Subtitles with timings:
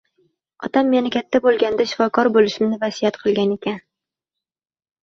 [0.67, 3.81] Otam meni katta bo‘lganimda shifokor bo‘lishimni vasiyat qilgan ekan